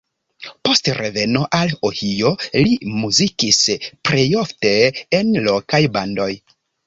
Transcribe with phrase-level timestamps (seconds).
[0.67, 3.61] Post reveno al Ohio li muzikis
[4.09, 4.73] plejofte
[5.21, 6.31] en lokaj bandoj.